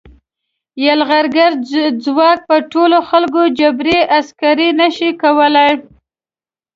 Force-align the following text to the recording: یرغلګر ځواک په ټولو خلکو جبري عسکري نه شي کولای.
یرغلګر 0.83 1.51
ځواک 2.03 2.39
په 2.49 2.55
ټولو 2.71 2.97
خلکو 3.09 3.41
جبري 3.59 3.99
عسکري 4.17 4.69
نه 4.79 4.87
شي 4.95 5.09
کولای. 5.21 5.73